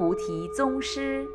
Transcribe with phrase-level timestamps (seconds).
[0.00, 1.26] 菩提宗师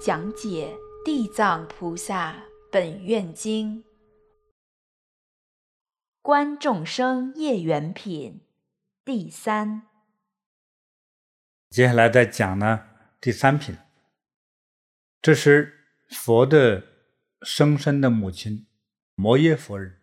[0.00, 0.74] 讲解
[1.04, 3.82] 《地藏菩萨本愿经》，
[6.22, 8.40] 观众生业缘品
[9.04, 9.82] 第三。
[11.68, 12.86] 接下来再讲呢，
[13.20, 13.76] 第三品。
[15.20, 16.82] 这是佛的
[17.42, 18.66] 生身的母亲
[19.16, 20.00] 摩耶夫人，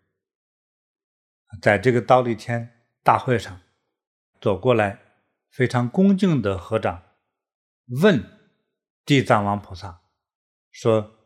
[1.59, 3.59] 在这个忉利天大会上
[4.40, 4.99] 走过来，
[5.49, 7.05] 非常恭敬的合掌。
[7.99, 8.23] 问
[9.05, 10.03] 地藏王菩萨
[10.71, 11.20] 说：“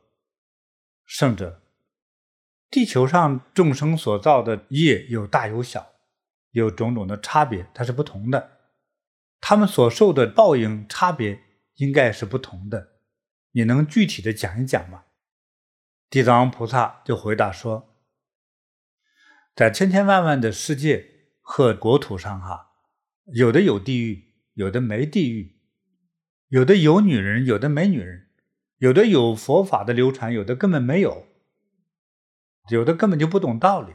[1.06, 1.62] 圣者，
[2.72, 5.94] 地球上众生所造的业有大有小，
[6.50, 8.62] 有种种的差别，它是不同的。
[9.40, 11.40] 他们所受的报应差别
[11.76, 12.94] 应该是不同的。
[13.52, 15.04] 你能具体的讲一讲吗？”
[16.10, 17.96] 地藏王菩萨就回答说
[19.56, 22.72] ：“在千千万万的世界和国土上，哈，
[23.26, 25.54] 有的有地狱，有的没地狱。”
[26.56, 28.28] 有的有女人，有的没女人；
[28.78, 31.26] 有的有佛法的流传，有的根本没有；
[32.70, 33.92] 有的根本就不懂道理。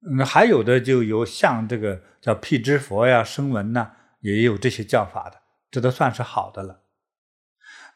[0.00, 3.90] 嗯，还有的就有像这个叫辟支佛呀、声闻呐，
[4.20, 6.84] 也有这些教法的，这都算是好的了。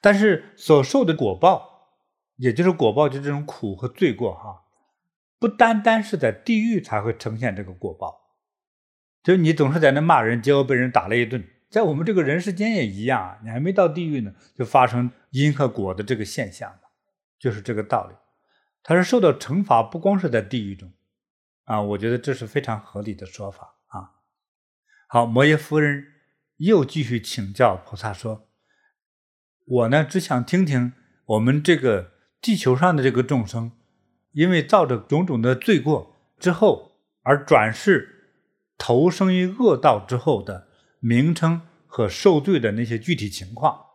[0.02, 1.94] 但是所受的果报，
[2.36, 4.64] 也就是果报，就这种苦和罪过，哈，
[5.38, 8.36] 不单单是在地狱才会呈现这个果报，
[9.22, 11.48] 就你总是在那骂人，结果被人打了一顿。
[11.72, 16.90] 在我们这个人世间也一样啊，你还没到地狱呢，就发生因和果的这个现象嘛，
[17.38, 18.14] 就是这个道理。
[18.82, 20.92] 他是受到惩罚，不光是在地狱中，
[21.64, 24.20] 啊，我觉得这是非常合理的说法啊。
[25.08, 26.08] 好，摩耶夫人
[26.58, 28.50] 又继续请教菩萨说
[29.64, 30.92] ：“我呢，只想听听
[31.24, 32.12] 我们这个
[32.42, 33.72] 地球上的这个众生，
[34.32, 38.42] 因为造着种种的罪过之后，而转世
[38.76, 40.68] 投生于恶道之后的。”
[41.04, 43.86] 名称和受罪的那些具体情况，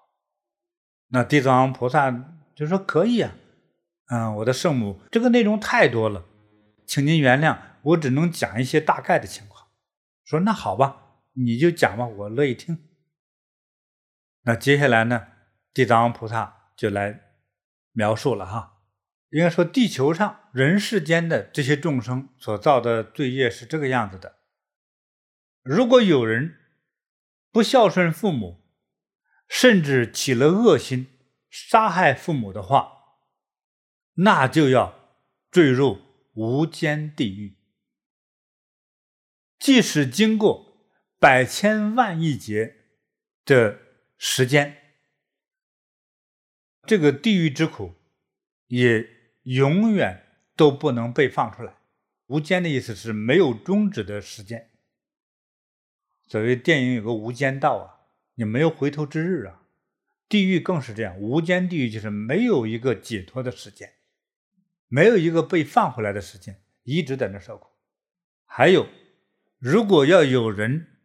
[1.08, 2.12] 那地藏王菩萨
[2.54, 3.34] 就说可以啊，
[4.10, 6.26] 嗯，我的圣母，这个内容太多了，
[6.86, 9.70] 请您原谅，我只能讲一些大概的情况。
[10.26, 12.78] 说那好吧，你就讲吧，我乐意听。
[14.42, 15.28] 那接下来呢，
[15.74, 17.22] 地藏王菩萨就来
[17.94, 18.82] 描述了哈，
[19.30, 24.40] 应该说地球上人世间的这些众生所造的罪业是这个样子的，
[25.64, 26.56] 如果有人。
[27.58, 28.64] 不孝顺父母，
[29.48, 31.08] 甚至起了恶心，
[31.50, 33.18] 杀害父母的话，
[34.14, 35.18] 那就要
[35.50, 36.00] 坠入
[36.36, 37.58] 无间地狱。
[39.58, 40.88] 即使经过
[41.20, 42.76] 百千万亿劫
[43.44, 43.80] 的
[44.20, 44.78] 时间，
[46.84, 47.96] 这个地狱之苦
[48.68, 49.04] 也
[49.46, 51.76] 永远都不能被放出来。
[52.28, 54.67] 无间的意思是没有终止的时间。
[56.28, 59.62] 所谓电影有个无间道啊，你没有回头之日啊。
[60.30, 63.94] 地狱更是这样，无间地狱就是没有一个解脱的时间，
[64.90, 67.70] 没有一个被放回来的时间，一直在那受苦。
[68.46, 68.88] 还有，
[69.58, 71.00] 如果要有人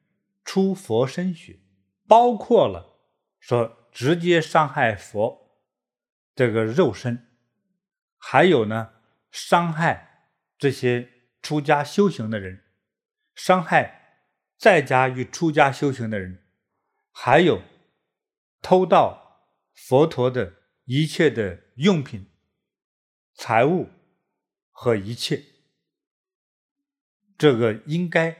[0.44, 1.60] 出佛身血，
[2.08, 2.98] 包括了
[3.38, 5.62] 说直接伤害佛
[6.34, 7.28] 这个肉身，
[8.18, 8.90] 还有呢，
[9.30, 11.08] 伤害这些
[11.40, 12.64] 出家修行的人，
[13.36, 14.01] 伤害。
[14.62, 16.40] 在家与出家修行的人，
[17.10, 17.62] 还有
[18.60, 22.30] 偷盗佛陀的一切的用品、
[23.34, 23.88] 财物
[24.70, 25.42] 和一切，
[27.36, 28.36] 这个应该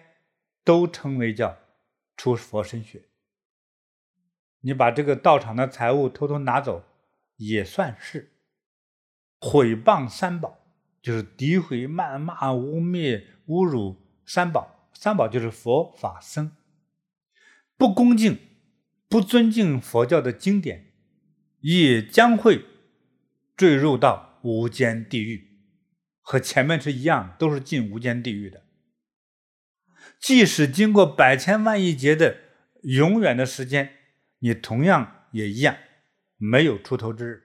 [0.63, 1.59] 都称为叫
[2.17, 3.09] 出佛身血。
[4.61, 6.85] 你把这个道场的财物偷偷拿走，
[7.35, 8.33] 也算是
[9.41, 10.57] 毁谤三宝，
[11.03, 14.79] 就是诋毁、谩骂、污蔑、侮辱三宝。
[14.95, 16.53] 三宝就是佛法僧，
[17.77, 18.39] 不恭敬、
[19.09, 20.93] 不尊敬佛教的经典，
[21.61, 22.65] 也将会
[23.57, 25.59] 坠入到无间地狱，
[26.21, 28.63] 和前面是一样，都是进无间地狱的。
[30.21, 32.37] 即使经过百千万亿劫的
[32.83, 33.97] 永远的时间，
[34.39, 35.77] 你同样也一样，
[36.37, 37.43] 没有出头之日。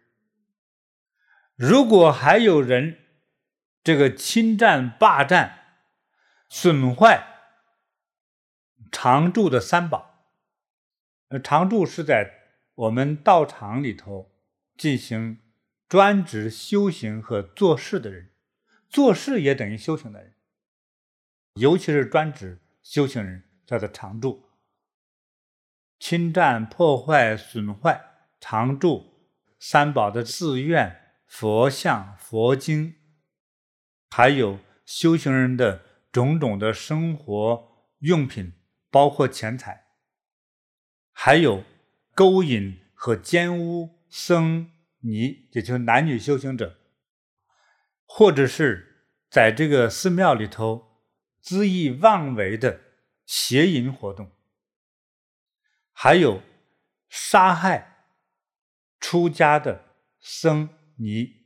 [1.56, 3.00] 如果还有人
[3.84, 5.80] 这个侵占、霸占、
[6.50, 7.37] 损坏，
[8.92, 10.28] 常住的三宝，
[11.30, 12.34] 呃，常住是在
[12.76, 14.32] 我们道场里头
[14.78, 15.40] 进行
[15.88, 18.32] 专职修行和做事的人，
[18.90, 20.36] 做事也等于修行的人，
[21.56, 24.44] 尤其是专职修行人叫做常住。
[26.00, 28.00] 侵占、破坏、损坏
[28.40, 32.96] 常住三宝的寺院、佛像、佛经，
[34.12, 38.54] 还有修行人的种种的生活用品。
[38.90, 39.86] 包括钱财，
[41.12, 41.64] 还有
[42.14, 46.80] 勾引和奸污僧尼，也就是男女修行者，
[48.06, 51.04] 或者是在这个寺庙里头
[51.44, 52.82] 恣意妄为的
[53.26, 54.32] 邪淫活动，
[55.92, 56.42] 还有
[57.10, 58.06] 杀害
[59.00, 61.46] 出家的僧尼，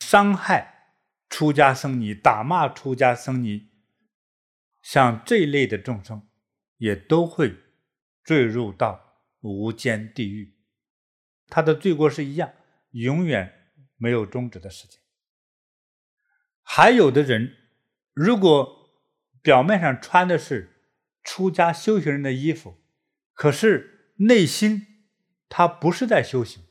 [0.00, 0.96] 伤害
[1.28, 3.70] 出家僧尼，打骂出家僧尼，
[4.82, 6.28] 像这一类的众生，
[6.82, 7.54] 也都会
[8.24, 10.56] 坠入到无间地狱。
[11.46, 12.52] 他的罪过是一样，
[12.90, 14.98] 永远没有终止的时间。
[16.60, 17.54] 还有的人，
[18.12, 18.90] 如果
[19.40, 20.88] 表面上穿的是
[21.22, 22.74] 出家修行人的衣服，
[23.32, 25.06] 可是内心
[25.48, 26.64] 他不是在修行，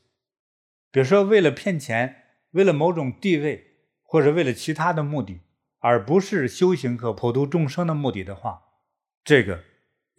[0.90, 5.40] 比如说为了骗钱，为了某种地位，或者为了其他的目的，
[5.78, 8.62] 而不是修行和普度众生的目的的话，
[9.24, 9.64] 这个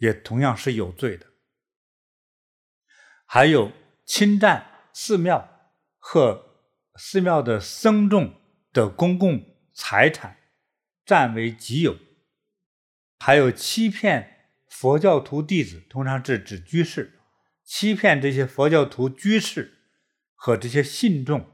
[0.04, 1.26] 也同样是有罪的。
[3.24, 3.72] 还有
[4.04, 8.34] 侵占寺庙和寺庙的僧众
[8.70, 10.36] 的公共财产，
[11.06, 11.94] 占为己有；
[13.18, 17.18] 还有欺骗佛教徒弟子，通常是指居士，
[17.64, 19.78] 欺骗这些佛教徒居士
[20.34, 21.50] 和这些信众，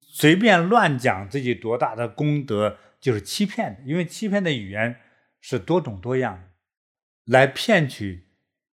[0.00, 3.82] 随便乱讲自己多大的功德，就是欺骗的。
[3.84, 4.98] 因为欺骗的语言
[5.40, 6.48] 是多种多样的，
[7.24, 8.28] 来骗取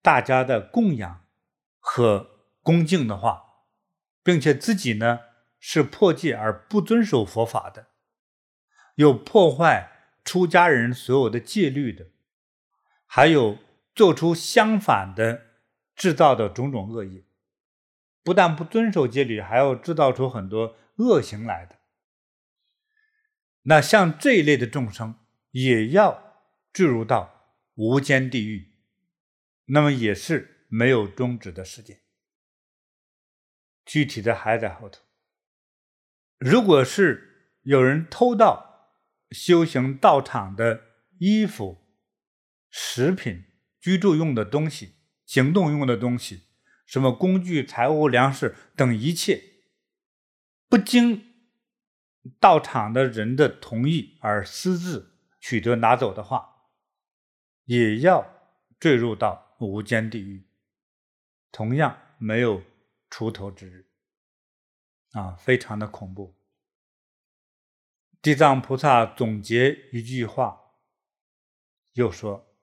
[0.03, 1.27] 大家的供养
[1.79, 2.31] 和
[2.63, 3.45] 恭敬的话。
[4.29, 5.21] 并且自己呢
[5.59, 7.87] 是破戒而不遵守佛法的，
[8.97, 9.91] 有破坏
[10.23, 12.09] 出家人所有的戒律的，
[13.07, 13.57] 还有
[13.95, 15.47] 做出相反的
[15.97, 17.25] 制造的种种恶业，
[18.23, 21.77] 不但不遵守戒律，还要制造出很多恶行来的。
[23.63, 25.15] 那像这一类的众生，
[25.53, 27.38] 也要坠入到
[27.79, 28.73] 无间地狱，
[29.67, 32.01] 那么也是没有终止的时间。
[33.87, 35.01] 具体的还在后头。
[36.39, 38.97] 如果是有人偷盗
[39.31, 40.87] 修行道场的
[41.21, 41.79] 衣服、
[42.69, 43.45] 食品、
[43.81, 46.49] 居住用的东西、行动用的东西，
[46.85, 49.41] 什么工具、财物、粮食等一切，
[50.69, 51.33] 不经
[52.41, 56.58] 道场的人的同意而私自取得拿走的话，
[57.69, 58.27] 也要
[58.81, 60.45] 坠入到无间地狱，
[61.53, 62.63] 同样没有。
[63.11, 63.87] 出头之日，
[65.13, 66.37] 啊，非常的恐怖。
[68.21, 70.61] 地藏菩萨总结一句话，
[71.95, 72.55] 又说：“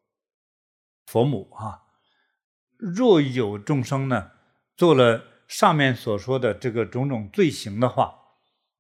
[1.08, 1.88] 佛母啊，
[2.78, 4.34] 若有众生呢，
[4.78, 8.16] 做了上面所说的这个种种罪行的话，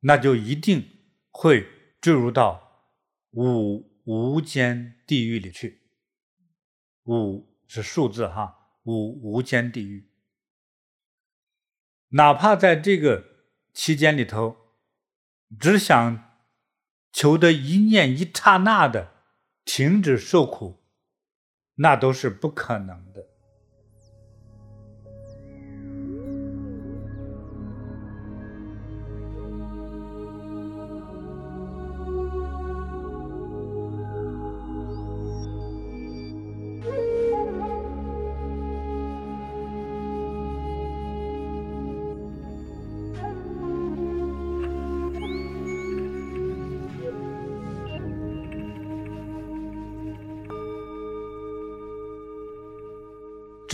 [0.01, 0.87] 那就一定
[1.31, 1.67] 会
[1.99, 2.93] 坠入到
[3.31, 5.84] 五无间地狱里去。
[7.05, 10.09] 五是数字哈，五无间地狱。”
[12.09, 13.25] 哪怕在这个
[13.73, 14.55] 期间里头，
[15.59, 16.39] 只想
[17.11, 19.11] 求得一念一刹那的
[19.65, 20.83] 停止受苦，
[21.75, 23.27] 那都是不可能的。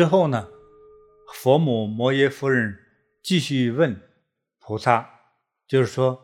[0.02, 0.50] 之后呢，
[1.32, 2.80] 佛母摩耶夫人
[3.22, 4.02] 继续问
[4.58, 5.20] 菩萨，
[5.68, 6.24] 就是说，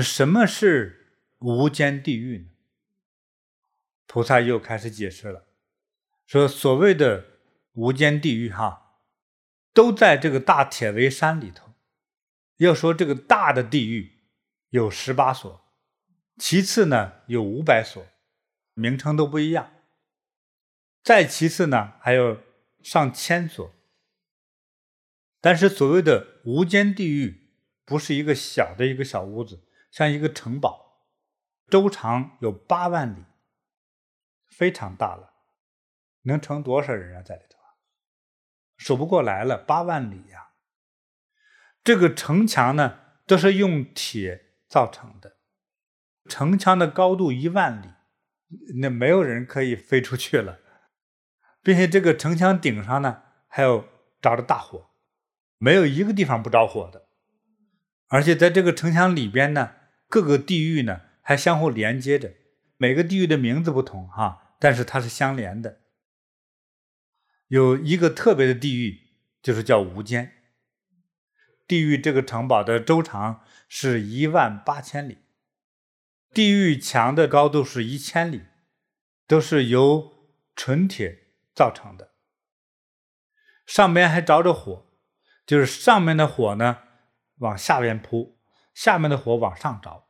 [0.00, 2.46] 什么是无间地狱呢？
[4.06, 5.44] 菩萨又开始解释了，
[6.26, 7.22] 说所谓的
[7.74, 8.96] 无间地狱，哈，
[9.74, 11.74] 都在这个大铁围山里头。
[12.56, 14.22] 要说这个大的地狱
[14.70, 15.62] 有十八所，
[16.38, 18.02] 其次呢有五百所，
[18.72, 19.70] 名称都不一样。
[21.02, 22.40] 再其次呢还有。
[22.82, 23.74] 上千所，
[25.40, 27.50] 但是所谓的无间地狱
[27.84, 31.08] 不是一个小的一个小屋子，像一个城堡，
[31.68, 33.24] 周长有八万里，
[34.48, 35.34] 非常大了，
[36.22, 37.22] 能盛多少人啊？
[37.22, 37.78] 在里头啊，
[38.76, 40.52] 数不过来了，八万里呀！
[41.84, 45.38] 这个城墙呢，都是用铁造成的，
[46.28, 47.88] 城墙的高度一万里，
[48.80, 50.60] 那没有人可以飞出去了。
[51.62, 53.86] 并且这个城墙顶上呢，还有
[54.20, 54.90] 着着大火，
[55.58, 57.06] 没有一个地方不着火的。
[58.08, 59.74] 而且在这个城墙里边呢，
[60.08, 62.34] 各个地域呢还相互连接着，
[62.76, 65.78] 每个地域的名字不同哈，但是它是相连的。
[67.48, 69.00] 有一个特别的地域
[69.42, 70.32] 就是叫无间。
[71.68, 75.18] 地狱这个城堡的周长是一万八千里，
[76.34, 78.42] 地狱墙的高度是一千里，
[79.26, 80.12] 都是由
[80.54, 81.21] 纯铁
[81.54, 82.12] 造成的。
[83.66, 84.86] 上面还着着火，
[85.46, 86.78] 就是上面的火呢
[87.38, 88.38] 往下边扑，
[88.74, 90.08] 下面的火往上着，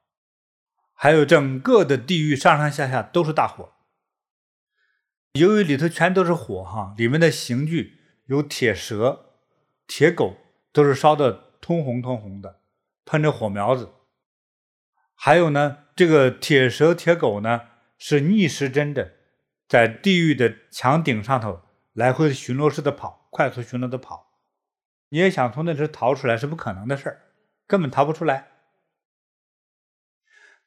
[0.94, 3.72] 还有整个的地狱上上下下都是大火。
[5.32, 9.37] 由于里头全都是火哈，里面的刑具有铁蛇、
[9.87, 10.37] 铁狗，
[10.72, 12.61] 都是烧的通红通红的，
[13.04, 13.92] 喷着火苗子。
[15.14, 17.62] 还有呢，这个铁蛇、铁狗呢
[17.96, 19.14] 是逆时针的，
[19.73, 21.62] 在地狱的墙顶上头
[21.95, 24.38] 来回巡逻似的跑，快速巡逻的跑。
[25.09, 27.23] 你也想从那里逃出来是不可能的事儿，
[27.67, 28.49] 根本逃不出来。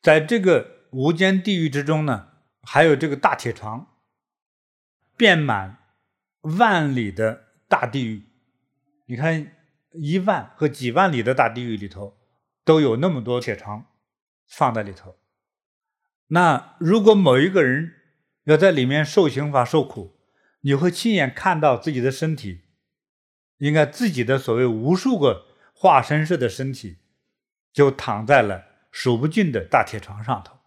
[0.01, 2.29] 在这个无间地狱之中呢，
[2.63, 3.95] 还有这个大铁床。
[5.15, 5.77] 遍满
[6.41, 8.23] 万里的大地狱，
[9.05, 9.51] 你看
[9.91, 12.17] 一万和几万里的大地狱里头，
[12.63, 13.85] 都有那么多铁床
[14.47, 15.15] 放在里头。
[16.29, 17.93] 那如果某一个人
[18.45, 20.17] 要在里面受刑罚、受苦，
[20.61, 22.61] 你会亲眼看到自己的身体，
[23.57, 26.97] 应该自己的所谓无数个化身式的身体，
[27.73, 30.57] 就躺在了数不尽的大铁床上头。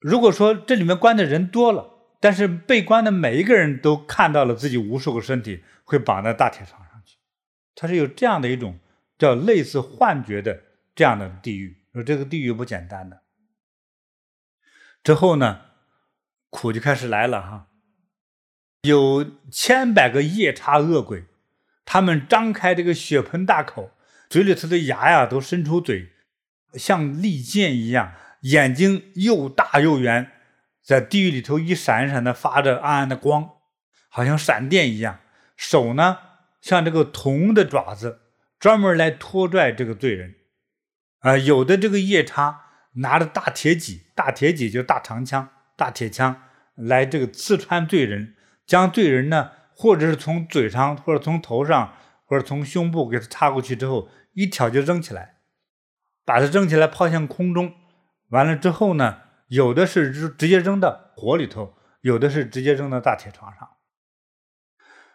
[0.00, 1.90] 如果说这里面关的人多了，
[2.20, 7.16] 但是被关的每一个人都看到了自己无数个身体会绑在大铁床上去，
[7.74, 8.78] 它是有这样的一种
[9.18, 10.62] 叫类似幻觉的
[10.94, 11.82] 这样的地狱。
[11.92, 13.22] 说这个地狱不简单的。
[15.02, 15.60] 之后呢，
[16.54, 17.66] 苦就开始来了哈，
[18.82, 21.24] 有千百个夜叉恶鬼，
[21.84, 23.90] 他们张开这个血盆大口，
[24.30, 26.12] 嘴里头的牙呀都伸出嘴，
[26.74, 30.30] 像利剑一样，眼睛又大又圆。
[30.80, 33.50] 在地狱里头一闪一闪的发着暗暗的光，
[34.08, 35.18] 好像闪电一样。
[35.56, 36.18] 手呢，
[36.60, 38.20] 像这个铜的爪子，
[38.60, 40.36] 专门来拖拽这个罪人。
[41.20, 46.42] 啊、有的这个夜叉拿着大铁戟，大铁戟就大长枪、大铁枪
[46.74, 48.34] 来这个刺穿罪人，
[48.66, 55.36] 将罪人呢，或者是从嘴上，或者从头上，或者从胸部给他插过去之后，一挑就扔起来，
[56.24, 57.74] 把它扔起来抛向空中。
[58.30, 63.68] 完了之后呢，有的是直接扔到火里头，有的是直接扔到大铁床上，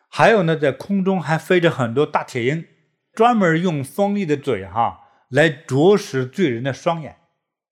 [0.07, 2.65] 还有呢，在空中还飞着很多大铁鹰，
[3.11, 7.17] 专门用锋利的嘴哈来啄食罪人的双眼，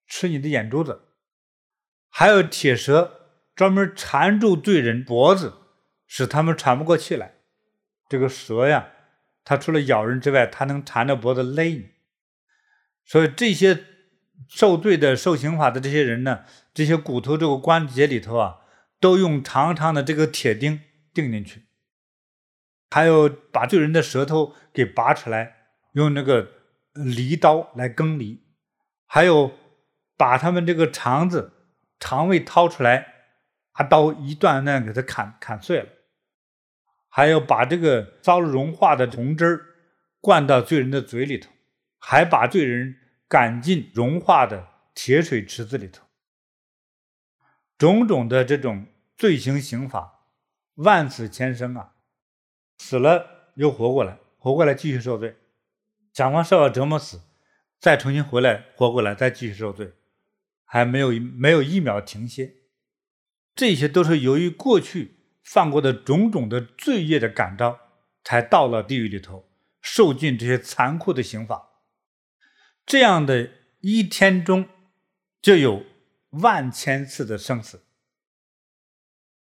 [0.06, 1.04] 吃你的眼珠子。
[2.10, 3.17] 还有铁蛇
[3.58, 5.56] 专门缠住罪人脖子，
[6.06, 7.34] 使他们喘不过气来。
[8.08, 8.88] 这个蛇呀，
[9.44, 11.90] 它除了咬人之外，它能缠着脖子勒你。
[13.04, 13.84] 所以这些。
[14.48, 18.58] 受罪的、受刑法的这些人呢，这些骨头这个关节里头啊，
[19.00, 20.80] 都用长长的这个铁钉
[21.12, 21.64] 钉进去，
[22.92, 25.56] 还有把罪人的舌头给拔出来，
[25.94, 26.52] 用那个
[26.94, 28.44] 犁刀来耕犁，
[29.08, 29.54] 还有
[30.16, 31.54] 把他们这个肠子、
[32.00, 33.17] 肠胃掏出来，
[33.78, 35.90] 拿刀一段段给他砍砍碎了，
[37.10, 39.66] 还有把这个遭融化的铜汁儿
[40.22, 41.52] 灌到罪人的嘴里头，
[41.98, 43.00] 还把罪人。
[43.30, 46.06] 赶进融化的铁水池子里头，
[47.78, 48.86] 种种的这种
[49.18, 50.22] 罪行刑法，
[50.76, 51.92] 万死千生啊，
[52.78, 55.36] 死了又活过来，活过来继续受罪，
[56.14, 57.20] 想方设法折磨死，
[57.82, 59.92] 再重新回来活过来，再继续受罪，
[60.64, 62.56] 还没有没有一秒停歇，
[63.58, 67.80] 这些都是由于过去犯过的种种的罪业的感召，
[68.24, 69.50] 才到了地狱里头
[69.82, 71.70] 受尽这些残酷的刑罚。
[72.86, 73.50] 这样的
[73.80, 74.70] 一天中，
[75.42, 75.84] 就有
[76.30, 77.84] 万千次的生死，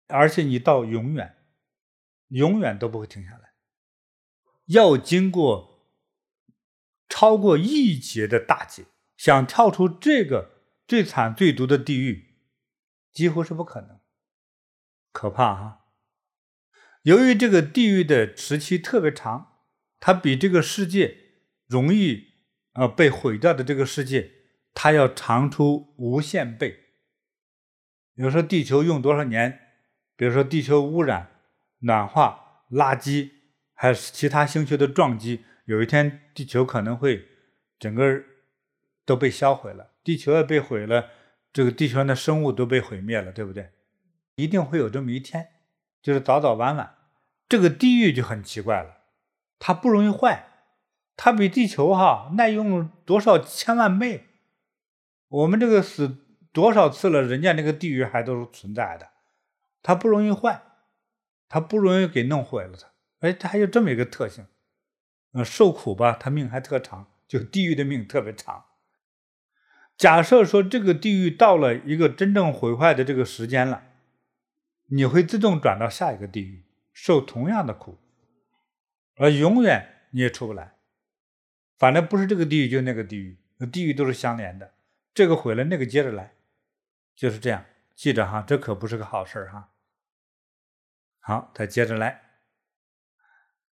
[0.06, 1.36] 而且你到永远，
[2.28, 3.54] 永远都不会停下来，
[4.66, 5.88] 要经过
[7.08, 8.84] 超过亿劫的大劫，
[9.16, 12.36] 想跳出这个最惨最毒的地狱，
[13.12, 14.00] 几乎是不可能，
[15.14, 15.86] 可怕哈！
[17.04, 19.60] 由于这个地狱的时期特别长，
[19.98, 21.16] 它比这个世界
[21.66, 22.34] 容易。
[22.72, 24.32] 啊，被毁掉的这个世界，
[24.74, 26.70] 它要长出无限倍。
[28.16, 29.60] 比如说地球用多少年？
[30.16, 31.30] 比如说地球污染、
[31.82, 33.30] 暖化、垃圾，
[33.74, 37.24] 还有其他星球的撞击，有一天地球可能会
[37.78, 38.24] 整个
[39.04, 39.92] 都被销毁了。
[40.02, 41.10] 地球要被毁了，
[41.52, 43.70] 这个地球上的生物都被毁灭了，对不对？
[44.36, 45.48] 一定会有这么一天，
[46.02, 46.94] 就是早早晚晚。
[47.48, 48.98] 这个地狱就很奇怪了，
[49.58, 50.46] 它不容易坏。
[51.16, 54.26] 它比地球哈耐用多少千万倍？
[55.28, 56.16] 我们这个死
[56.52, 59.10] 多少次了，人家那个地狱还都是存在的。
[59.80, 60.62] 它不容易坏，
[61.48, 62.88] 它不容易给弄毁了它。
[63.20, 64.46] 哎，它还有这么一个特性，
[65.34, 68.64] 呃，受苦吧，它命还特长，就地狱的命特别长。
[69.96, 73.84] 假设说这个地狱到了一个真正毁坏的这个时间了，
[74.94, 77.98] 你会自动转到下一个地狱，受同样的苦，
[79.16, 80.76] 而永远你也出不来。
[81.76, 84.74] 反正不是这个地狱就那个地狱，那地狱都是相连的，
[85.12, 86.34] 这个毁了那个接着来，
[87.16, 87.66] 就是这样。
[87.96, 89.72] 记着哈，这可不是个好事哈。
[91.18, 92.22] 好，再接着来。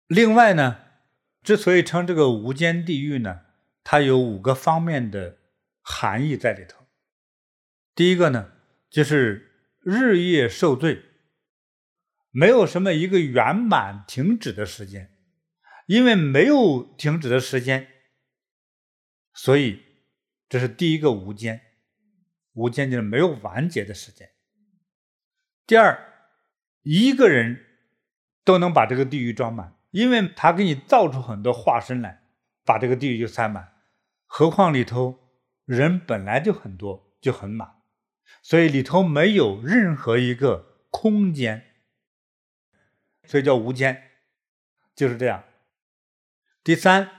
[0.06, 0.82] 另外呢，
[1.42, 3.46] 之所以称这个无间地狱呢，
[3.82, 5.38] 它有五个方面的
[5.80, 6.84] 含义在里头。
[7.94, 8.52] 第一个呢，
[8.90, 9.45] 就是
[9.88, 11.00] 日夜受罪，
[12.32, 15.16] 没有什么一个圆满停止的时间，
[15.86, 17.86] 因为没有停止的时间，
[19.32, 19.84] 所以
[20.48, 21.60] 这是第一个无间。
[22.54, 24.28] 无间就是没有完结的时间。
[25.68, 25.96] 第二，
[26.82, 27.64] 一个人
[28.42, 32.24] 都能把这个地狱装满，因为他给你造出很多化身来，
[32.64, 33.74] 把这个地狱就塞满。
[34.24, 35.16] 何况里头
[35.64, 37.75] 人本来就很多，就很满，
[38.42, 41.64] 所以里头没有任何一个空间，
[43.24, 44.02] 所以叫无间，
[44.94, 45.44] 就是这样。
[46.62, 47.10] 第三，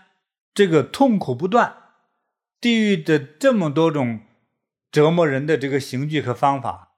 [0.53, 1.75] 这个痛苦不断，
[2.59, 4.21] 地狱的这么多种。
[4.89, 6.93] 折磨人的这个刑具和方法，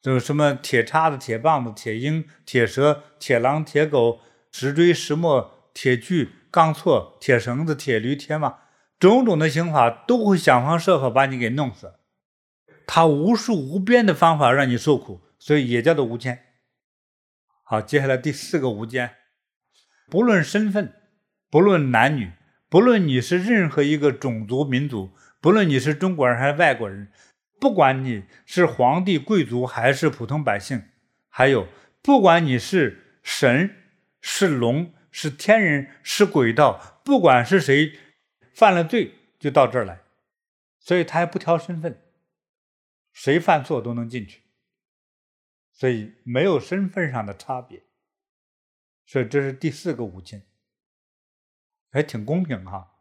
[0.00, 4.20] 就是什么铁叉子、铁棒子、铁鹰、铁蛇、铁狼、铁狗、
[4.52, 8.60] 石锥、石磨、铁锯、钢锉、铁绳子、铁驴、铁马，
[9.00, 11.97] 种种的刑法都会想方设法把你给弄死。
[12.90, 16.46] 他无数无边的方法让你受苦，所以也叫做无间。
[17.62, 19.14] 好，接下来第四个无间，
[20.08, 20.94] 不论身份，
[21.50, 22.32] 不论男女，
[22.70, 25.10] 不论你是任何一个种族民族。
[25.38, 27.12] 不论你是中国人还是外国人，
[27.60, 30.82] 不管你是皇帝贵族还是普通百姓，
[31.28, 31.68] 还有
[32.00, 33.70] 不管你是神
[34.22, 37.92] 是龙是天人是鬼道，不管是谁
[38.54, 40.00] 犯了罪，就到这儿来，
[40.80, 42.00] 所以他还不挑身份，
[43.12, 44.42] 谁犯错都能进去，
[45.72, 47.82] 所以没有身份上的差别，
[49.06, 50.46] 所以这是第四个无间，
[51.90, 52.92] 还挺公平哈。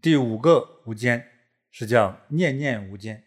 [0.00, 1.28] 第五个无间
[1.70, 3.24] 是叫念念无间。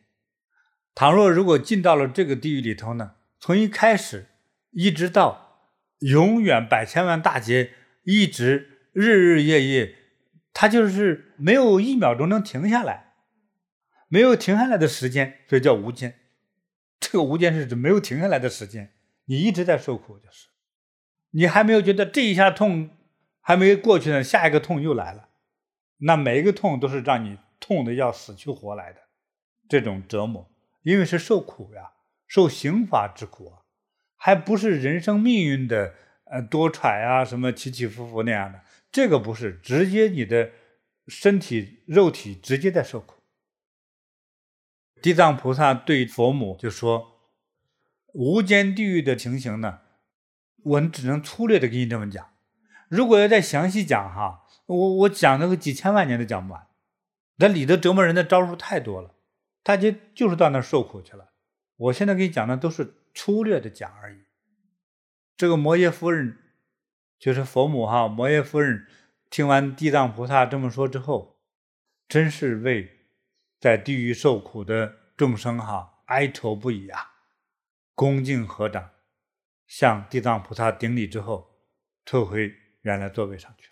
[0.93, 4.27] 倘若如果进到了这个地狱里头呢，从一开始
[4.71, 9.95] 一直到永远百千万大劫，一直日日夜夜，
[10.53, 13.04] 它就是没有一秒钟能停下来，
[14.15, 16.17] 没有停下来的时间，所以叫无间。
[17.01, 18.93] 这个无间是指没有停下来的时间，
[19.25, 20.47] 你一直在受苦，就是
[21.31, 22.91] 你还没有觉得这一下痛
[23.41, 25.27] 还没过去呢，下一个痛又来了。
[25.97, 29.01] 那每一个痛都是让你痛得要死去活来的
[29.67, 30.49] 这种折磨，
[30.83, 31.91] 因为是受苦呀，
[32.25, 33.67] 受刑罚之苦啊，
[34.15, 35.93] 还不是人生命运的
[36.31, 40.51] 呃多舛啊，什么起起伏伏那样的，这个不是，直接你的
[41.09, 43.14] 身体肉体直接在受苦。
[45.05, 47.19] 地藏菩萨对佛母就说
[48.13, 49.81] ：“无间地狱的情形呢，
[50.63, 52.31] 我只能粗略的给你这么讲，
[52.89, 56.65] 如果要再详细讲哈。”我我讲那个几千万年都讲不完，
[57.35, 59.13] 那里头折磨人的招数太多了，
[59.61, 61.33] 大家就是到那受苦去了。
[61.77, 64.21] 我现在给你讲的都是粗略的讲而已。
[65.37, 66.35] 这个摩耶夫人
[67.19, 68.87] 就是佛母哈，摩耶夫人
[69.29, 71.37] 听完地藏菩萨这么说之后，
[72.07, 72.94] 真是为
[73.59, 77.13] 在地狱受苦的众生哈哀愁不已啊，
[77.93, 78.91] 恭敬合掌，
[79.65, 81.49] 向地藏菩萨顶礼之后，
[82.03, 83.69] 退回原来座位上去。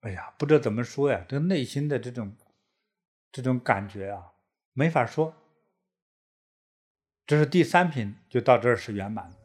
[0.00, 2.36] 哎呀，不知道怎么说呀，这内心的这种
[3.30, 4.32] 这种感觉啊，
[4.72, 5.34] 没法说。
[7.26, 9.30] 这是第三品，就到这儿是圆满。
[9.30, 9.36] 师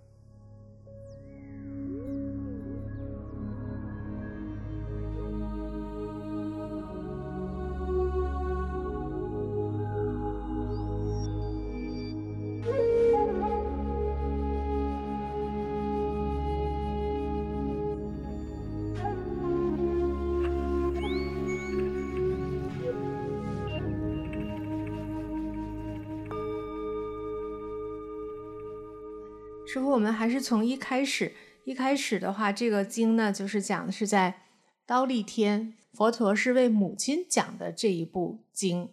[30.19, 31.31] 还是从一开始，
[31.63, 34.41] 一开始的话，这个经呢，就是讲的是在
[34.85, 38.89] 刀利天，佛陀是为母亲讲的这一部经。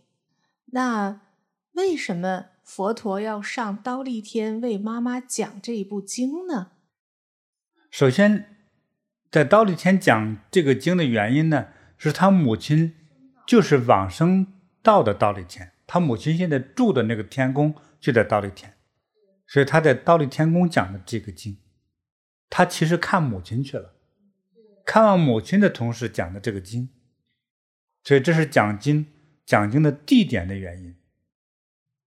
[0.67, 1.23] 那
[1.73, 6.71] 为什么佛陀要上刀利天为妈妈讲这一部经呢？
[7.91, 8.57] 首先，
[9.29, 12.95] 在刀立天讲这个经的原因呢，是他母亲
[13.45, 14.47] 就是往生
[14.81, 18.76] 道的忉利天，他母亲现在住的那个天宫就在刀立天。
[19.47, 21.59] 所以他在忉利天宫讲的这个经，
[22.51, 23.95] 他其实看母亲去了，
[24.85, 26.89] 看望母亲的同时讲的这个经，
[28.03, 29.07] 所以这是讲经
[29.45, 30.97] 讲经的地点的原因。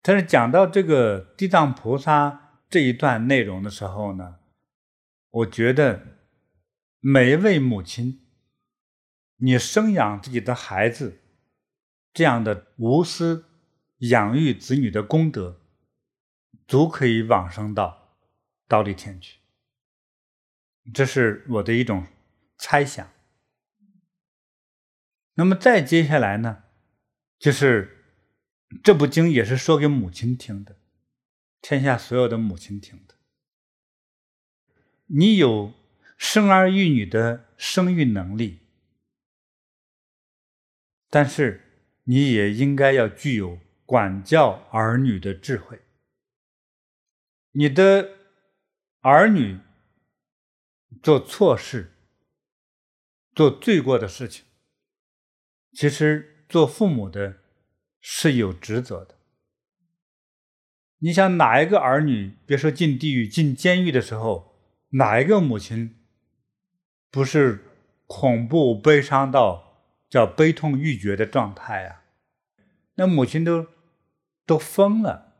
[0.01, 4.35] 但是讲到这个地藏菩萨这一段内容的时候呢，
[5.29, 6.19] 我觉得
[6.99, 8.19] 每一位母亲，
[9.37, 11.21] 你生养自己的孩子，
[12.13, 13.45] 这样的无私
[13.99, 15.61] 养育子女的功德，
[16.67, 18.17] 足可以往生到
[18.67, 19.39] 忉利天去。
[20.93, 22.07] 这是我的一种
[22.57, 23.09] 猜想。
[25.35, 26.63] 那么再接下来呢，
[27.39, 28.05] 就是
[28.83, 30.77] 这部经也是说给母亲听的，
[31.61, 33.15] 天下所有的母亲听的。
[35.07, 35.73] 你有
[36.17, 38.59] 生儿育女的生育能力，
[41.09, 41.61] 但是
[42.03, 45.79] 你也应该要具有管教儿女的智慧。
[47.53, 48.11] 你的
[49.01, 49.59] 儿女。
[51.01, 51.91] 做错事、
[53.35, 54.45] 做罪过的事情，
[55.73, 57.39] 其实做父母的
[57.99, 59.17] 是有职责的。
[60.99, 64.55] 你想哪一个儿女，别说进地狱、进监狱的时候，
[64.91, 65.97] 哪一个母亲
[67.11, 67.65] 不是
[68.07, 72.03] 恐怖、悲伤到叫悲痛欲绝的状态啊？
[72.95, 73.67] 那母亲都
[74.45, 75.32] 都疯了。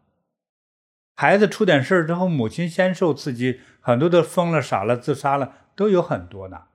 [1.16, 3.62] 孩子出点事儿之后，母亲先受刺激。
[3.86, 6.68] 很多都疯了、傻了、自杀了，都有很多呢。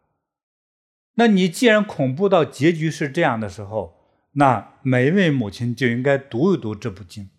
[1.14, 3.98] 那你既然恐怖到结局是这样的时候，
[4.32, 7.30] 那每一位母亲就应该读一读这部经。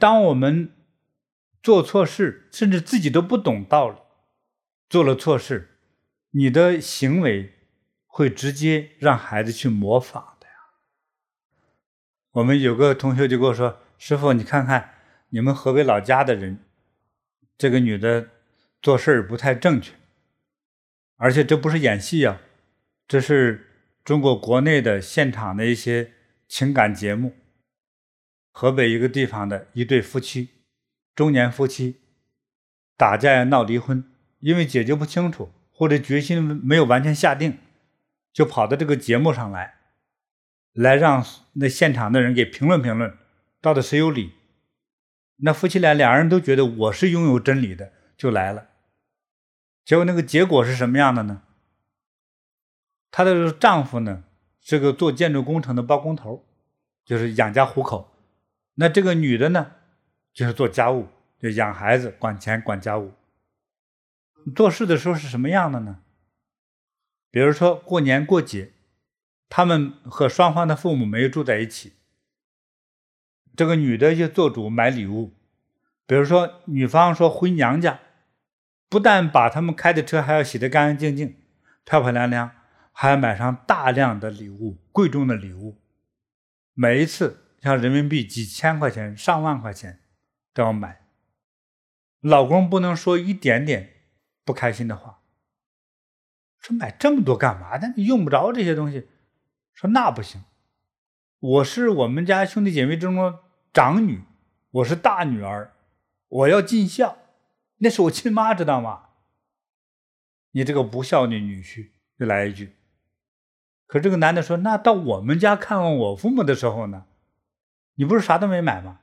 [0.00, 0.72] 当我们
[1.62, 3.98] 做错事，甚至自己都不懂道理，
[4.90, 5.78] 做了错事，
[6.32, 7.54] 你的行为
[8.08, 10.54] 会直接让孩子去模仿的呀。
[12.32, 14.95] 我们有个同学就跟我说：“师傅，你看看
[15.36, 16.58] 你们河北老家的人，
[17.58, 18.30] 这个女的。”
[18.82, 19.94] 做事不太正确，
[21.16, 22.40] 而且这不是演戏啊，
[23.08, 23.66] 这是
[24.04, 26.12] 中国国内的现场的一些
[26.46, 27.34] 情感节目。
[28.52, 30.50] 河北一个地方的一对夫妻，
[31.16, 31.96] 中年夫妻，
[32.96, 34.04] 打架闹离婚，
[34.38, 37.58] 因为解决不清楚或者决心没有完全下定，
[38.32, 39.78] 就跑到这个节目上来，
[40.74, 43.16] 来让那现场的人给评论评论，
[43.60, 44.34] 到底谁有理。
[45.36, 48.68] 那夫妻俩两人都觉得我是拥有真理的，就来了。
[49.84, 51.42] 结果那个结果是什么样的呢？
[53.10, 54.24] 她的丈夫呢
[54.60, 56.44] 是个做建筑工程的包工头，
[57.04, 58.12] 就是养家糊口。
[58.74, 59.72] 那这个女的呢，
[60.32, 63.12] 就是做家务，就养孩子、管钱、管家务。
[64.54, 66.02] 做事的时候是什么样的呢？
[67.30, 68.72] 比如说过年过节，
[69.48, 71.92] 他们和双方的父母没有住在一起，
[73.56, 75.32] 这个女的就做主买礼物。
[76.06, 78.00] 比如说女方说回娘家。
[78.88, 81.36] 不但把他们开的车还要洗得干干净净、
[81.84, 82.52] 漂漂亮亮，
[82.92, 85.82] 还要买上大量的礼物，贵重的礼物。
[86.72, 89.98] 每一次像人民币几千块钱、上万块钱
[90.54, 91.00] 都要买。
[92.20, 93.90] 老公不能说一点点
[94.44, 95.18] 不开心的话，
[96.60, 97.92] 说买这么多干嘛的？
[97.96, 99.08] 你用不着这些东西。
[99.74, 100.44] 说那不行，
[101.40, 103.40] 我是我们家兄弟姐妹之中
[103.76, 104.22] 长女，
[104.70, 105.74] 我是大女儿，
[106.28, 107.18] 我要尽孝。
[107.76, 109.10] 那是我亲妈，知道吗？
[110.52, 112.74] 你这个不孝女女婿，就来一句。
[113.86, 117.04] 可这个男的说：“那到我们家看望我父母的时候呢？
[117.96, 119.00] 你不是啥都没买吗？”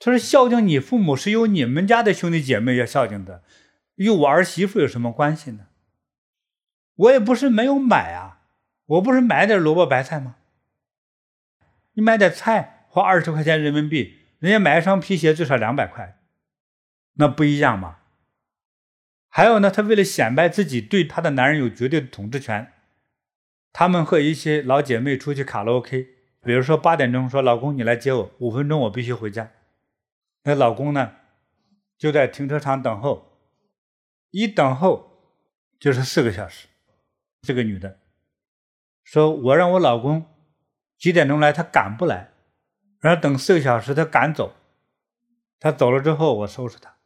[0.00, 3.44] 他说：“孝敬你父母是由你们家的兄弟姐妹要孝敬的，
[3.94, 5.68] 与我儿媳妇有什么关系呢？
[6.96, 8.40] 我也不是没有买啊，
[8.86, 10.34] 我不是买点萝卜白菜吗？
[11.92, 16.18] 你买点菜花二十块钱人民币，人家买一双皮鞋最少两百块。”
[17.20, 17.98] 那不一样嘛？
[19.28, 22.72] 还有呢，她为了显摆自己对她的男人有绝对的统治权，
[23.70, 26.06] 他们和一些老姐妹出去卡拉 OK，
[26.42, 29.50] 比如说八点钟说老公你来接我，五分钟我必须回家。
[30.44, 31.16] 那老公呢，
[31.98, 33.38] 就在停车场等候，
[34.30, 35.36] 一等候
[35.78, 36.68] 就是四个小时。
[37.42, 38.00] 这个女的
[39.04, 40.24] 说：“我让我老公
[40.96, 42.30] 几点钟来，他赶不来，
[43.00, 44.54] 然后等四个小时，他赶走，
[45.58, 46.96] 他走了之后我收拾他。”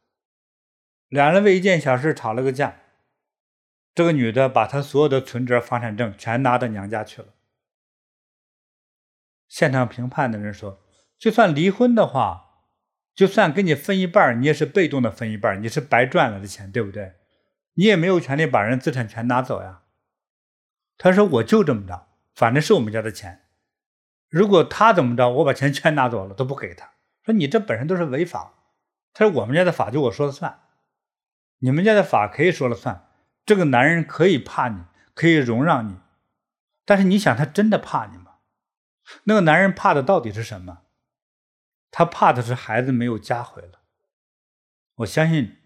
[1.09, 2.77] 两人为一件小事吵了个架，
[3.93, 7.27] 这个女的把她所有的存折、房产证全拿到娘家去了。
[9.49, 10.81] 现场评判的人说
[11.19, 12.63] ：“就算离婚的话，
[13.13, 17.15] 就算跟你分一半，你也是被动的分一半，你是白赚了的钱，对不对？
[17.73, 19.81] 你也没有权利把人资产全拿走呀。”
[20.97, 23.49] 他说：“我就这么着，反正是我们家的钱。
[24.31, 26.93] 如果他怎么着，我把钱全拿走了都不给他。
[27.23, 28.53] 说你这本身都是违法。
[29.13, 30.61] 他说我们家的法就我说了算。”
[31.63, 33.07] 你们家的法可以说了算，
[33.45, 35.99] 这个男人可以怕你，可以容让你，
[36.85, 38.37] 但是你想，他真的怕你吗？
[39.25, 40.79] 那个男人怕的到底是什么？
[41.91, 43.81] 他怕的是孩子没有家回了。
[44.95, 45.57] 我相信，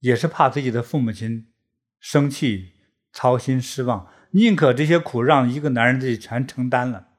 [0.00, 1.52] 也是怕自己的父母亲
[2.00, 2.72] 生气、
[3.12, 7.10] 操心、失望，宁可这些苦让一个男人自己全承担了，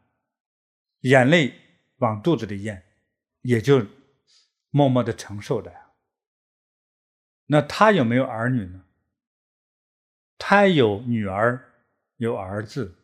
[1.09, 1.53] 眼泪
[1.97, 2.83] 往肚子里咽，
[3.41, 3.85] 也就
[4.69, 5.91] 默默的承受着呀。
[7.47, 8.85] 那他有没有儿女呢？
[10.37, 11.73] 他有女儿，
[12.17, 12.95] 有儿子，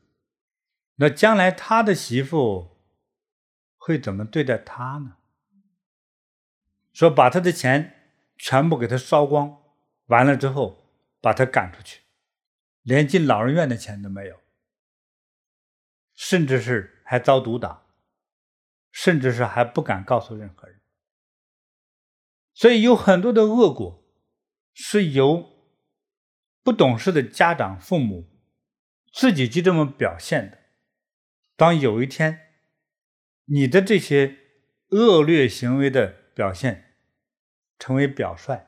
[0.96, 2.78] 那将来他的媳妇
[3.78, 5.18] 会怎么对待他呢？
[6.92, 8.00] 说把他的钱。
[8.36, 9.62] 全部给他烧光，
[10.08, 12.02] 完了之后把他赶出去，
[12.82, 14.42] 连进老人院的钱都没有，
[16.14, 17.83] 甚至是还遭毒打，
[18.94, 20.80] 甚至是还不敢告诉任何人。
[22.54, 24.06] 所以有很多的恶果
[24.74, 25.50] 是由
[26.62, 28.30] 不懂事的家长、父母
[29.12, 30.60] 自己就这么表现的。
[31.56, 32.40] 当有一天
[33.46, 34.38] 你的这些
[34.90, 36.96] 恶劣行为的表现，
[37.80, 38.68] 成为表率，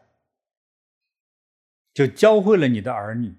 [1.93, 3.37] 就教会了你的儿女。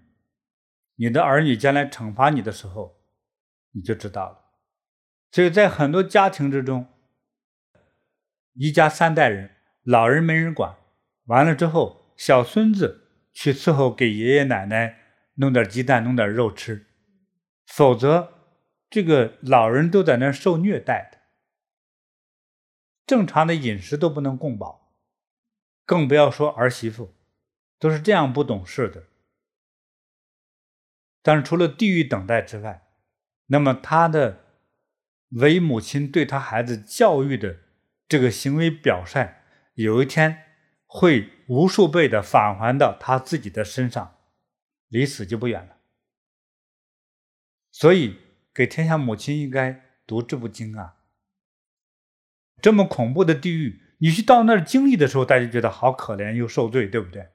[0.94, 3.04] 你的儿女将来惩罚你的时候，
[3.72, 4.45] 你就知道了。
[5.30, 6.86] 所以在很多家庭之中，
[8.54, 10.76] 一家三代人，老人没人管，
[11.24, 14.98] 完了之后，小孙子去伺候给爷爷奶奶
[15.34, 16.86] 弄点鸡蛋、弄点肉吃，
[17.66, 18.32] 否则
[18.88, 21.18] 这个老人都在那受虐待的，
[23.04, 24.94] 正常的饮食都不能供饱。
[25.84, 27.14] 更不要说儿媳妇，
[27.78, 29.04] 都是这样不懂事的。
[31.22, 32.88] 但是除了地狱等待之外，
[33.46, 34.45] 那么他的
[35.30, 37.58] 为母亲对他孩子教育的
[38.08, 39.42] 这个行为表率，
[39.74, 40.44] 有一天
[40.86, 44.18] 会无数倍的返还到他自己的身上，
[44.88, 45.76] 离死就不远了。
[47.72, 48.18] 所以
[48.54, 50.96] 给天下母亲应该读这部经啊，
[52.62, 53.82] 这么恐怖的地狱。
[53.98, 57.30] 你去到那儿经历的时候，大家觉得好可怜又受罪，对不对？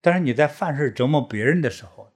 [0.00, 2.14] 但是你在犯事折磨别人的时候，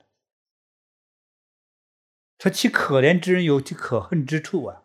[2.36, 4.84] 他其可怜之人有其可恨之处啊。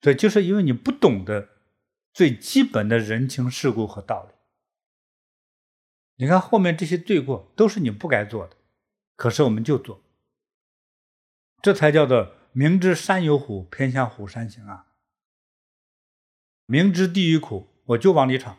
[0.00, 1.48] 对，就是因为你不懂得
[2.12, 4.34] 最基本的人情世故和道理。
[6.16, 8.56] 你看后面这些罪过都是你不该做的，
[9.16, 10.02] 可是我们就做，
[11.62, 14.86] 这才叫做明知山有虎，偏向虎山行啊。
[16.66, 18.58] 明知地狱苦，我就往里闯，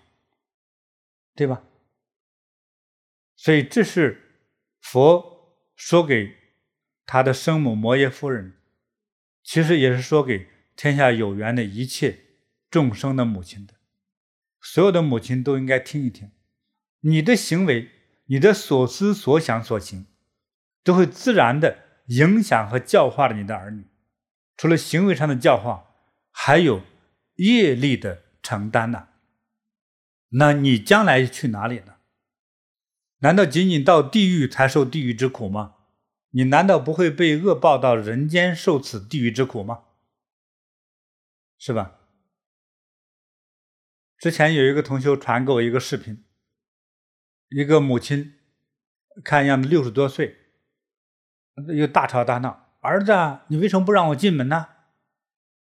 [1.36, 1.64] 对吧？
[3.36, 4.42] 所以这是
[4.82, 6.36] 佛说给
[7.06, 8.58] 他的生母摩耶夫人，
[9.44, 10.48] 其实也是说给
[10.82, 12.20] 天下有缘的一切
[12.72, 13.74] 众生的母亲的。
[14.62, 16.32] 所有的母亲都应该听一听，
[17.02, 17.90] 你的行为、
[18.28, 20.06] 你的所思所想所行，
[20.82, 23.88] 都会自然的影响和教化了你的儿女。
[24.56, 25.88] 除了行为上的教化，
[26.32, 26.82] 还有。
[27.36, 29.08] 业力的承担呢？
[30.32, 31.96] 那你将来去哪里呢？
[33.20, 35.76] 难道仅仅到地狱才受地狱之苦吗？
[36.32, 39.84] 你难道不会被恶报到人间受此地狱之苦吗？
[41.60, 41.98] 是吧？
[44.18, 46.26] 之前有一个同学传给我一个视频，
[47.50, 48.40] 一个母亲
[49.24, 50.38] 看样子六十多岁，
[51.68, 53.12] 又大吵大闹：“儿子，
[53.50, 54.68] 你为什么不让我进门呢？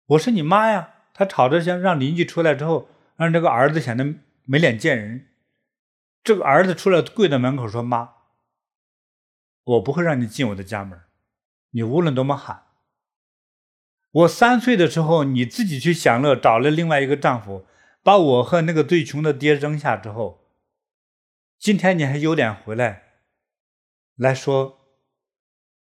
[0.05, 5.27] 我是你妈呀！”他吵着想让邻居出来之后，让这个儿子显得没脸见人。
[6.23, 8.13] 这个儿子出来跪在门口说：“妈，
[9.63, 11.01] 我不会让你进我的家门，
[11.71, 12.70] 你无论多么喊。
[14.11, 17.65] 我三岁的时候你自己去享乐，找了另外一个丈夫，
[18.03, 20.49] 把我和那个最穷的爹扔下之后，
[21.57, 23.03] 今天你还有脸回来
[24.15, 24.79] 来说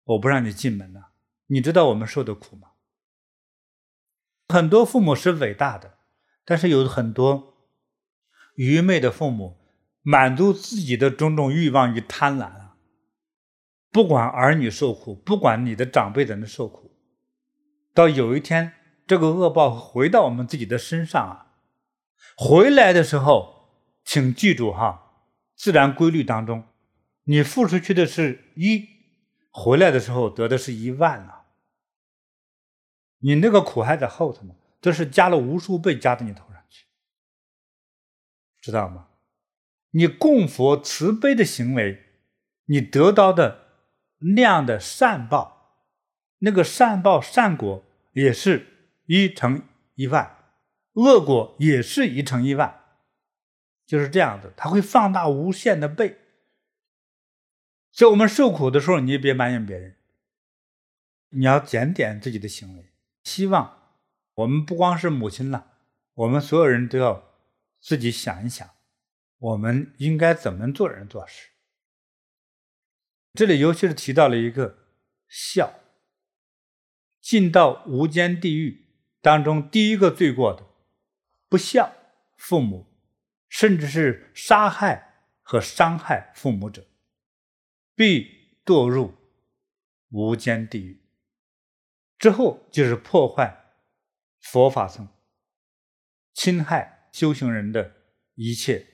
[0.04, 1.04] 我不让你进门呢？
[1.46, 2.68] 你知道我们受的苦吗？”
[4.48, 5.98] 很多父母是伟大的，
[6.44, 7.54] 但是有很多
[8.54, 9.58] 愚昧的父母，
[10.02, 12.76] 满足自己的种种欲望与贪婪啊！
[13.90, 16.87] 不管儿女受苦，不管你的长辈在那受苦，
[17.98, 18.74] 到有一天
[19.08, 21.50] 这个恶报回到我们自己的身上啊！
[22.36, 23.72] 回来的时候，
[24.04, 25.24] 请记住哈，
[25.56, 26.62] 自然规律当中，
[27.24, 28.86] 你付出去的是一，
[29.50, 31.46] 回来的时候得的是一万啊！
[33.18, 36.86] 你那个苦还在后头呢，这是加了无数倍加到你头上去，
[38.60, 39.08] 知道吗？
[39.90, 42.04] 你供佛慈悲的行为，
[42.66, 43.66] 你得到的
[44.36, 45.80] 那样的善报，
[46.38, 48.66] 那个善报善果也是
[49.06, 49.62] 一乘
[49.94, 50.52] 一万，
[50.94, 52.84] 恶果也是一乘一万。
[53.86, 56.18] 就是这样子，它会放大无限的倍。
[57.90, 59.96] 所以我们受苦的时候，你也别埋怨别人，
[61.30, 62.92] 你要检点自己的行为。
[63.24, 63.96] 希望
[64.34, 65.72] 我们不光是母亲了，
[66.14, 67.32] 我们所有人都要
[67.80, 68.68] 自己想一想，
[69.38, 71.48] 我们应该怎么做人做事。
[73.32, 74.76] 这里尤其是提到了一个
[75.28, 75.72] 孝，
[77.28, 78.86] 进到无间地狱
[79.20, 80.64] 当中第一个罪过的，
[81.46, 81.92] 不孝
[82.38, 82.86] 父母，
[83.50, 86.86] 甚至是杀害和伤害父母者。
[87.94, 89.12] 必堕入
[90.08, 91.02] 无间地狱，
[92.18, 93.74] 之后就是破坏
[94.40, 95.06] 佛法僧，
[96.32, 97.94] 侵害修行人的
[98.36, 98.86] 一切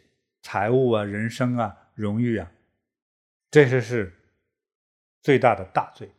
[0.42, 2.50] 财物啊、人生啊、荣誉啊，
[3.48, 4.12] 这些是
[5.22, 6.10] 最大的大罪。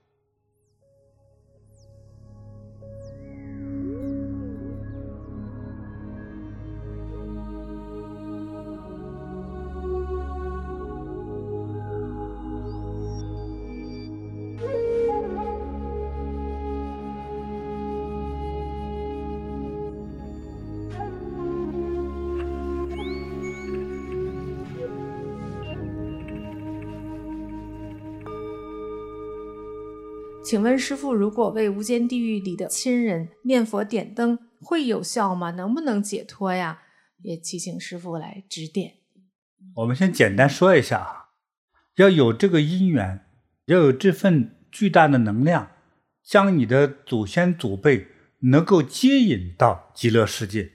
[30.45, 35.49] 请问师傅，如果为无间地狱里的亲人念佛点灯，会有效吗？
[35.49, 36.83] 能不能解脱呀？
[37.23, 38.97] 也祈请师傅来指点。
[39.77, 41.25] 我们先简单说一下啊，
[41.95, 43.25] 要有这个因缘，
[43.65, 45.71] 要有这份巨大的能量，
[46.23, 48.05] 将你的祖先祖辈
[48.41, 50.73] 能够接引到极乐世界，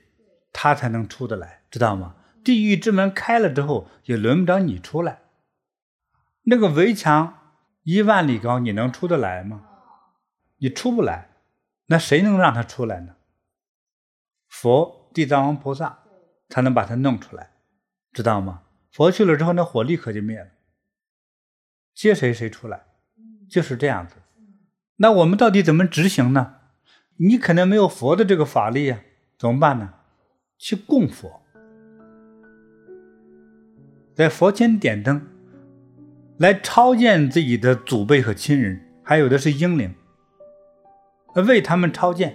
[0.52, 2.16] 他才能出得来，知道吗？
[2.42, 5.20] 地狱之门开了之后，也轮不着你出来。
[6.42, 7.37] 那个围墙。
[7.82, 9.66] 一万里高，你能出得来吗？
[10.58, 11.30] 你出不来，
[11.86, 13.16] 那谁能让他出来呢？
[14.46, 16.00] 佛、地藏王菩萨
[16.48, 17.52] 才能把他弄出来，
[18.12, 18.62] 知道吗？
[18.90, 20.50] 佛去了之后，那火立刻就灭了，
[21.94, 22.84] 接谁谁出来，
[23.48, 24.16] 就是这样子。
[24.96, 26.56] 那我们到底怎么执行呢？
[27.16, 29.00] 你可能没有佛的这个法力呀，
[29.38, 29.94] 怎么办呢？
[30.58, 31.42] 去供佛，
[34.14, 35.29] 在佛前点灯。
[36.40, 39.94] 来超荐自己的祖辈和亲人，还有的是英灵，
[41.35, 42.35] 为他们超荐，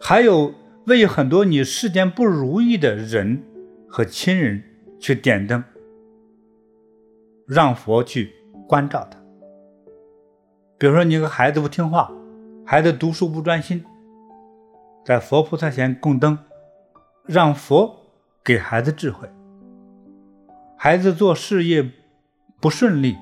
[0.00, 0.54] 还有
[0.86, 3.42] 为很多你世间不如意的人
[3.88, 4.62] 和亲人
[5.00, 5.64] 去点灯，
[7.48, 8.32] 让佛去
[8.68, 9.18] 关照他。
[10.78, 12.12] 比如说，你个孩子不听话，
[12.64, 13.84] 孩子读书不专心，
[15.04, 16.38] 在佛菩萨前供灯，
[17.26, 17.96] 让佛
[18.44, 19.28] 给孩子智慧。
[20.76, 21.90] 孩子做事业
[22.64, 23.18] 不顺利。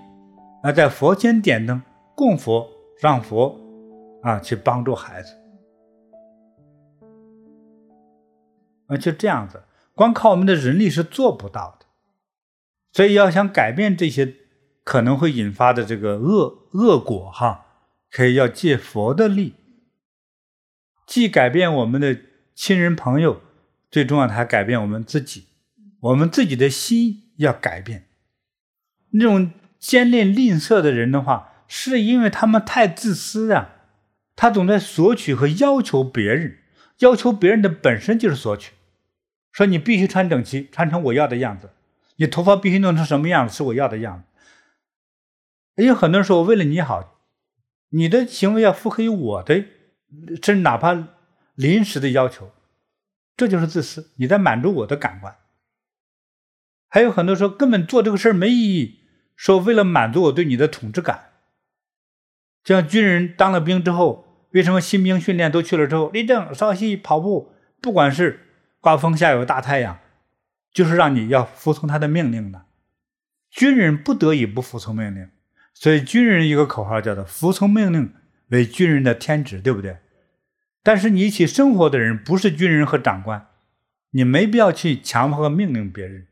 [0.62, 1.82] 那在佛前点灯
[2.14, 3.58] 供佛，让佛
[4.22, 5.36] 啊去帮助孩子，
[8.86, 9.64] 啊就这样子，
[9.96, 11.86] 光靠我们的人力是做不到的，
[12.92, 14.32] 所以要想改变这些
[14.84, 17.66] 可能会引发的这个恶恶果哈，
[18.12, 19.56] 可以要借佛的力，
[21.04, 22.16] 既改变我们的
[22.54, 23.40] 亲人朋友，
[23.90, 25.48] 最重要的还改变我们自己，
[25.98, 28.06] 我们自己的心要改变，
[29.12, 29.52] 那种。
[29.82, 33.70] 奸吝吝啬的人的话，是因为他们太自私啊，
[34.36, 36.58] 他总在索取和要求别人，
[36.98, 38.74] 要求别人的本身就是索取。
[39.50, 41.70] 说你必须穿整齐，穿成我要的样子，
[42.14, 45.82] 你头发必须弄成什么样子是我要的样子。
[45.82, 47.20] 也有很多人说，我为了你好，
[47.88, 49.64] 你的行为要符合于我的，
[50.40, 51.08] 甚至哪怕
[51.56, 52.52] 临时的要求，
[53.36, 55.34] 这就是自私，你在满足我的感官。
[56.88, 59.01] 还有很多说根本做这个事儿没意义。
[59.42, 61.32] 说为了满足我对你的统治感，
[62.62, 68.38] 像军人当了兵之后，为什么新兵训练都去了之后立正、稍息、跑步，不管是
[68.80, 69.98] 刮风下有大太阳，
[70.72, 72.66] 就是让你要服从他的命令呢？
[73.50, 75.28] 军人不得已不服从命令，
[75.74, 78.14] 所以军人一个口号叫做“服从命令
[78.50, 79.96] 为军人的天职”，对不对？
[80.84, 83.48] 但是你一起生活的人不是军人和长官，
[84.12, 86.28] 你没必要去强迫和命令别人，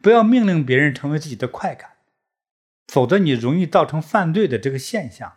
[0.00, 1.90] 不要命令别人成为自己的快感。
[2.88, 5.32] 否则，你容易造成犯罪的这个现象。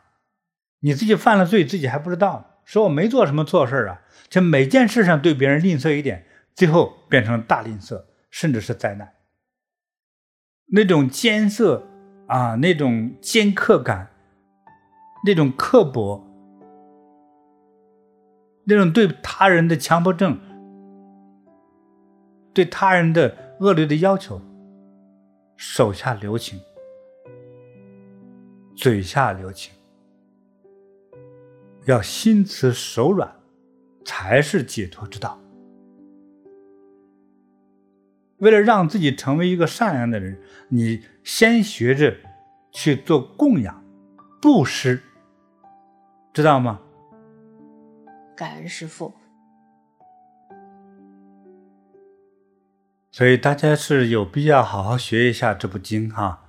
[0.82, 9.14] 你自己犯了罪，自己还不知道，说我没做什么错事啊，这每件事上对别人吝啬一点，最后变成大吝啬，甚至是灾难。
[10.68, 11.88] 那种艰涩
[12.28, 14.12] 啊，那种尖刻感，
[15.26, 16.28] 那种刻薄，
[18.66, 20.40] 那种对他人的强迫症，
[22.54, 24.42] 对他人的恶劣的要求，
[25.56, 26.60] 手下留情。
[28.78, 29.74] 嘴下留情，
[31.86, 33.36] 要心慈手软，
[34.06, 35.42] 才是解脱之道。
[38.38, 42.16] 为了让自己成为一个善良的人，你先学着
[42.72, 43.84] 去做供养、
[44.40, 45.02] 布施，
[46.32, 46.80] 知道吗？
[48.36, 49.12] 感恩师父。
[53.10, 56.44] 所以大家是有必要好好学一下这部经哈。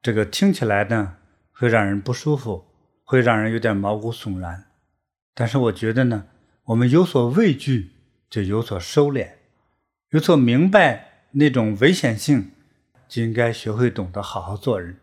[0.00, 1.16] 这个听起来呢，
[1.54, 2.66] 会让人不舒服，
[3.04, 4.66] 会让人有点毛骨悚然。
[5.34, 6.26] 但是我觉得呢，
[6.64, 7.92] 我们有所畏惧，
[8.28, 9.30] 就有所收敛，
[10.10, 11.12] 有所明白。
[11.36, 12.52] 那种危险性，
[13.08, 15.00] 就应该学会懂得好好做人。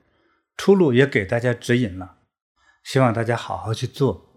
[0.55, 2.19] 出路也给大家指引了，
[2.85, 4.33] 希望大家好好去做，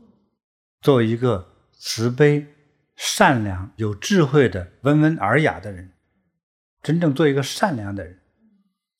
[0.80, 2.48] 做一个慈悲、
[2.96, 5.92] 善良、有智慧的、温文尔雅的人，
[6.82, 8.18] 真正做一个善良的人。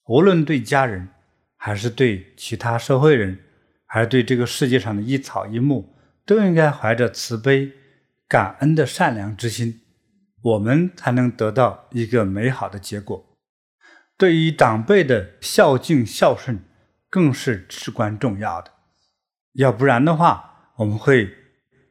[0.07, 1.09] 无论对家人，
[1.65, 3.39] 还是对其他社会人，
[3.87, 5.97] 还是对这个世界上的一草一木，
[6.27, 7.73] 都应该怀着慈悲、
[8.29, 9.81] 感恩的善良之心。
[10.43, 13.25] 我们才能得到一个美好的结果。
[14.19, 16.63] 对于长辈的孝敬孝顺，
[17.09, 18.71] 更是至关重要的。
[19.55, 21.35] 要不然的话，我们会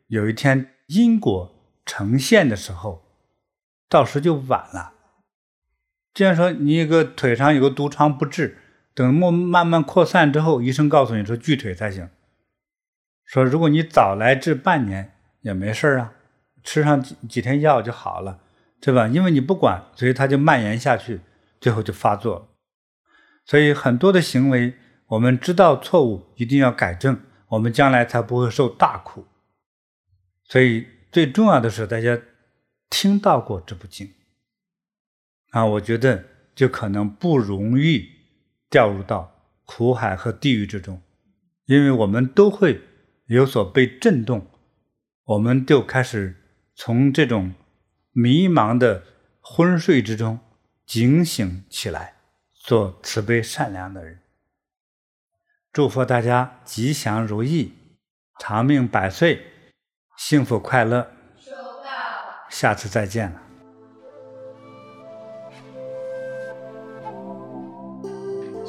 [0.05, 3.01] 有一天因果呈现的时候，
[3.89, 4.93] 到时就晚了。
[6.13, 8.59] 既然说你一个腿上有个毒疮不治，
[8.93, 12.09] 等慢慢慢扩散之后，医生告诉你说锯腿才行。
[13.25, 16.13] 说如果你早来治半年也没事啊，
[16.63, 18.39] 吃上几几天药就好了。
[18.85, 19.07] 对吧？
[19.07, 21.21] 因为你不管，所以它就蔓延下去，
[21.61, 22.47] 最后就发作了。
[23.45, 24.73] 所以很多的行为，
[25.07, 27.17] 我们知道错误，一定要改正，
[27.47, 29.25] 我们将来才不会受大苦。
[30.43, 32.19] 所以最重要的是，大家
[32.89, 34.11] 听到过这部经
[35.51, 38.12] 啊，我觉得就可能不容易
[38.73, 39.31] 掉入到
[39.63, 40.99] 苦海和地狱之中，
[41.65, 42.81] 因为我们都会
[43.27, 44.47] 有所被震动，
[45.25, 46.35] 我们就开始
[46.75, 47.53] 从这种。
[48.15, 49.01] 迷茫的
[49.41, 50.39] 昏睡之中，
[50.85, 52.13] 警醒起来，
[52.53, 54.19] 做慈悲善良的人。
[55.71, 57.73] 祝福大家吉祥如意，
[58.37, 59.47] 长命百岁，
[60.15, 61.11] 幸福快乐。
[61.39, 61.89] 收到。
[62.51, 63.41] 下次再见了。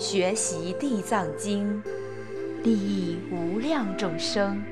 [0.05, 1.83] 学习地藏经，
[2.63, 4.63] 利益无量众生。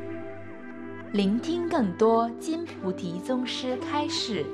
[1.12, 4.44] 聆听更多金菩提宗师开示。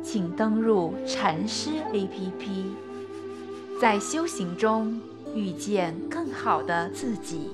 [0.00, 2.70] 请登录禅师 APP，
[3.80, 5.00] 在修行中
[5.34, 7.50] 遇见更好的自己。